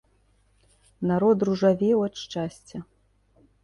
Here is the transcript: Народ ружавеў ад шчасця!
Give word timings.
Народ 1.13 1.37
ружавеў 1.51 1.97
ад 2.09 2.13
шчасця! 2.25 2.87